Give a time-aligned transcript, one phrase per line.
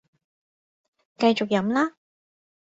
[1.19, 1.95] 繼續飲啦